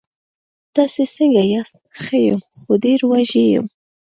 تاسې 0.75 1.03
څنګه 1.15 1.41
یاست؟ 1.51 1.75
ښه 2.03 2.17
یم، 2.25 2.39
خو 2.59 2.71
ډېر 2.83 2.99
وږی 3.09 3.43
یم. 3.53 3.65